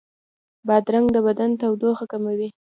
بادرنګ 0.67 1.07
د 1.15 1.17
بدن 1.27 1.51
تودوخه 1.61 2.05
کموي. 2.11 2.49